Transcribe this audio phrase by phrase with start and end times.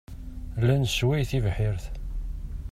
[0.65, 1.85] La nessway tibḥirt.